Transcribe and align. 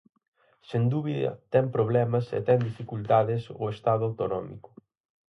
Sen 0.69 0.83
dúbida, 0.93 1.31
ten 1.53 1.65
problemas 1.75 2.25
e 2.37 2.39
ten 2.47 2.59
dificultades 2.69 3.43
o 3.61 3.65
Estado 3.75 4.03
autonómico. 4.09 4.69